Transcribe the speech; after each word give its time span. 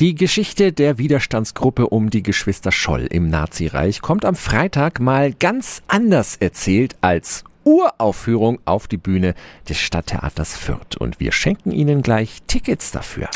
Die 0.00 0.14
Geschichte 0.14 0.72
der 0.72 0.98
Widerstandsgruppe 0.98 1.88
um 1.88 2.08
die 2.08 2.22
Geschwister 2.22 2.70
Scholl 2.70 3.08
im 3.10 3.28
Nazireich 3.28 4.00
kommt 4.00 4.24
am 4.24 4.36
Freitag 4.36 5.00
mal 5.00 5.32
ganz 5.32 5.82
anders 5.88 6.36
erzählt 6.36 6.94
als 7.00 7.42
Uraufführung 7.64 8.60
auf 8.64 8.86
die 8.86 8.96
Bühne 8.96 9.34
des 9.68 9.78
Stadttheaters 9.78 10.56
Fürth. 10.56 10.96
Und 10.96 11.18
wir 11.18 11.32
schenken 11.32 11.72
Ihnen 11.72 12.02
gleich 12.02 12.42
Tickets 12.46 12.92
dafür. 12.92 13.28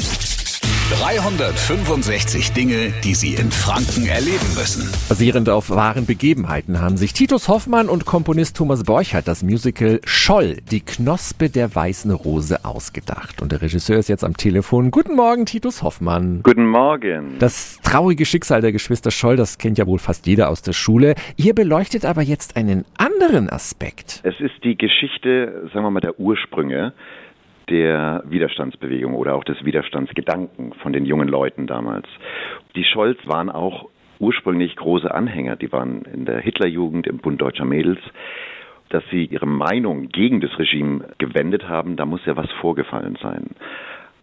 365 1.01 2.53
Dinge, 2.53 2.93
die 3.03 3.15
Sie 3.15 3.35
in 3.35 3.51
Franken 3.51 4.07
erleben 4.07 4.55
müssen. 4.55 4.91
Basierend 5.09 5.49
auf 5.49 5.71
wahren 5.71 6.05
Begebenheiten 6.05 6.83
haben 6.83 6.99
sich 6.99 7.15
Titus 7.15 7.49
Hoffmann 7.49 7.89
und 7.89 8.05
Komponist 8.05 8.59
Thomas 8.59 8.85
Borchert 8.85 9.27
das 9.27 9.43
Musical 9.43 10.01
Scholl, 10.05 10.59
die 10.71 10.81
Knospe 10.81 11.49
der 11.49 11.75
weißen 11.75 12.11
Rose 12.11 12.65
ausgedacht. 12.67 13.41
Und 13.41 13.53
der 13.53 13.63
Regisseur 13.63 13.99
ist 13.99 14.09
jetzt 14.09 14.23
am 14.23 14.37
Telefon. 14.37 14.91
Guten 14.91 15.17
Morgen, 15.17 15.47
Titus 15.47 15.83
Hoffmann. 15.83 16.41
Guten 16.43 16.67
Morgen. 16.67 17.37
Das 17.39 17.81
traurige 17.83 18.27
Schicksal 18.27 18.61
der 18.61 18.73
Geschwister 18.73 19.11
Scholl, 19.11 19.37
das 19.37 19.57
kennt 19.57 19.79
ja 19.79 19.87
wohl 19.87 19.99
fast 19.99 20.27
jeder 20.27 20.51
aus 20.51 20.61
der 20.61 20.75
Schule. 20.75 21.15
Ihr 21.37 21.55
beleuchtet 21.55 22.05
aber 22.05 22.21
jetzt 22.21 22.57
einen 22.57 22.85
anderen 22.99 23.49
Aspekt. 23.49 24.21
Es 24.25 24.39
ist 24.41 24.63
die 24.63 24.77
Geschichte, 24.77 25.71
sagen 25.73 25.87
wir 25.87 25.91
mal, 25.91 26.01
der 26.01 26.21
Ursprünge 26.21 26.93
der 27.73 28.23
Widerstandsbewegung 28.27 29.15
oder 29.15 29.35
auch 29.35 29.45
des 29.45 29.65
Widerstandsgedanken 29.65 30.75
von 30.75 30.93
den 30.93 31.07
jungen 31.07 31.27
Leuten 31.27 31.67
damals. 31.67 32.07
Die 32.77 32.85
Scholz 32.85 33.19
waren 33.25 33.49
auch 33.49 33.89
ursprünglich 34.19 34.77
große 34.77 35.13
Anhänger. 35.13 35.57
Die 35.57 35.73
waren 35.73 36.03
in 36.03 36.27
der 36.27 36.39
Hitlerjugend 36.41 37.07
im 37.07 37.17
Bund 37.17 37.41
Deutscher 37.41 37.65
Mädels. 37.65 37.99
Dass 38.91 39.03
sie 39.11 39.25
ihre 39.25 39.47
Meinung 39.47 40.09
gegen 40.09 40.43
das 40.43 40.59
Regime 40.59 41.09
gewendet 41.17 41.67
haben, 41.67 41.97
da 41.97 42.05
muss 42.05 42.21
ja 42.27 42.37
was 42.37 42.51
vorgefallen 42.61 43.17
sein. 43.23 43.49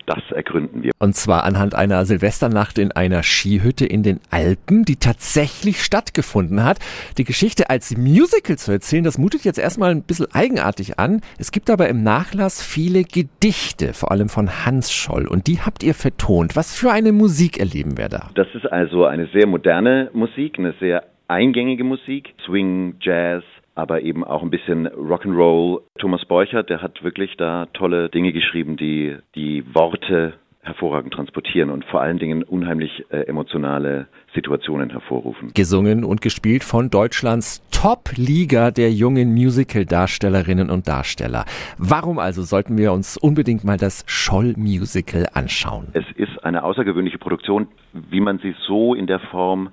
Das 0.10 0.32
ergründen 0.32 0.82
wir. 0.82 0.92
Und 0.98 1.16
zwar 1.16 1.44
anhand 1.44 1.76
einer 1.76 2.04
Silvesternacht 2.04 2.80
in 2.80 2.92
einer 2.92 3.22
Skihütte 3.22 3.86
in 3.86 4.02
den 4.02 4.20
Alpen, 4.32 4.84
die 4.84 4.96
tatsächlich 4.96 5.84
stattgefunden 5.84 6.64
hat. 6.64 6.80
Die 7.20 7.26
Geschichte 7.26 7.70
als 7.70 7.96
Musical 7.96 8.58
zu 8.58 8.72
erzählen, 8.72 9.04
das 9.04 9.20
mutet 9.20 9.46
jetzt 9.46 9.60
erstmal 9.60 9.92
ein 9.92 10.02
bisschen 10.02 10.26
eigenartig 10.34 10.98
an. 10.98 11.22
Es 11.38 11.52
gibt 11.52 11.70
aber 11.70 11.90
im 11.90 12.02
Nachlass 12.02 12.64
viele 12.64 13.04
Gedichte, 13.04 13.94
vor 13.94 14.12
allem 14.12 14.30
von 14.30 14.66
Hans 14.66 14.92
Scholl. 14.92 15.28
Und 15.28 15.46
die 15.46 15.62
habt 15.62 15.84
ihr 15.84 15.94
vertont. 15.94 16.56
Was 16.56 16.76
für 16.76 16.92
eine 16.92 17.12
Musik 17.12 17.60
erleben 17.60 18.00
wir 18.00 18.10
da? 18.10 18.32
Das 18.34 18.48
ist 18.56 18.66
also 18.66 19.06
eine 19.06 19.28
sehr 19.28 19.46
moderne 19.46 20.10
Musik, 20.14 20.58
eine 20.58 20.74
sehr 20.80 21.04
eingängige 21.28 21.84
Musik. 21.84 22.34
Swing, 22.48 22.96
Jazz, 23.00 23.44
aber 23.80 24.02
eben 24.02 24.24
auch 24.24 24.44
ein 24.44 24.50
bisschen 24.50 24.88
Rock'n'Roll. 24.88 25.82
Thomas 25.98 26.26
Borchert, 26.26 26.70
der 26.70 26.82
hat 26.82 27.04
wirklich 27.04 27.38
da 27.38 27.68
tolle 27.74 28.10
Dinge 28.10 28.34
geschrieben, 28.34 28.78
die 28.78 29.16
die 29.36 29.64
Worte 29.74 30.34
hervorragend 30.62 31.14
transportieren 31.14 31.70
und 31.70 31.86
vor 31.86 32.02
allen 32.02 32.20
Dingen 32.20 32.44
unheimlich 32.44 33.06
äh, 33.10 33.22
emotionale 33.22 34.08
Situationen 34.36 34.90
hervorrufen. 34.90 35.52
Gesungen 35.56 36.04
und 36.04 36.22
gespielt 36.22 36.64
von 36.64 36.90
Deutschlands 36.90 37.64
Top-Liga 37.72 38.70
der 38.72 38.92
jungen 38.92 39.34
Musical-Darstellerinnen 39.34 40.70
und 40.70 40.88
Darsteller. 40.88 41.46
Warum 41.78 42.20
also 42.20 42.44
sollten 42.44 42.78
wir 42.78 42.92
uns 42.92 43.18
unbedingt 43.18 43.64
mal 43.64 43.78
das 43.78 44.04
Scholl-Musical 44.06 45.28
anschauen? 45.34 45.88
Es 45.94 46.06
ist 46.16 46.44
eine 46.44 46.64
außergewöhnliche 46.64 47.18
Produktion, 47.18 47.68
wie 47.94 48.20
man 48.20 48.40
sie 48.40 48.54
so 48.68 48.94
in 48.94 49.08
der 49.08 49.20
Form 49.20 49.70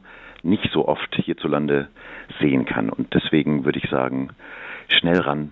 nicht 0.46 0.68
so 0.72 0.86
oft 0.88 1.14
hierzulande 1.14 1.88
sehen 2.40 2.64
kann. 2.64 2.90
Und 2.90 3.12
deswegen 3.14 3.64
würde 3.64 3.78
ich 3.78 3.90
sagen, 3.90 4.30
schnell 4.88 5.20
ran, 5.20 5.50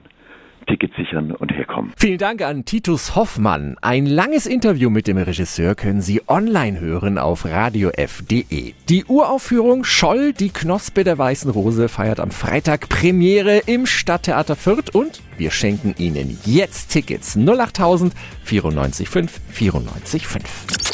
Ticket 0.67 0.95
sichern 0.97 1.33
und 1.33 1.53
herkommen. 1.53 1.93
Vielen 1.97 2.19
Dank 2.19 2.43
an 2.43 2.65
Titus 2.65 3.15
Hoffmann. 3.17 3.77
Ein 3.83 4.07
langes 4.07 4.47
Interview 4.47 4.91
mit 4.91 5.07
dem 5.07 5.19
Regisseur 5.19 5.75
können 5.75 6.01
Sie 6.01 6.23
online 6.27 6.81
hören 6.81 7.19
auf 7.19 7.45
radiof.de. 7.45 8.73
Die 8.89 9.05
Uraufführung 9.05 9.85
Scholl, 9.85 10.33
die 10.33 10.51
Knospe 10.51 11.05
der 11.05 11.19
Weißen 11.19 11.51
Rose 11.51 11.89
feiert 11.89 12.21
am 12.21 12.31
Freitag 12.31 12.89
Premiere 12.89 13.59
im 13.67 13.87
Stadttheater 13.87 14.57
Fürth 14.57 14.95
und 14.95 15.21
wir 15.37 15.51
schenken 15.51 15.95
Ihnen 15.99 16.39
jetzt 16.45 16.93
Tickets 16.93 17.37
08000 17.37 18.15
945 18.45 19.73
945. 19.73 20.94